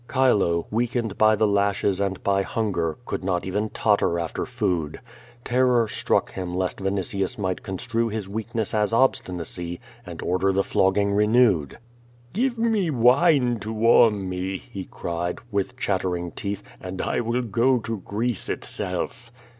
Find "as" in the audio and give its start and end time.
8.73-8.93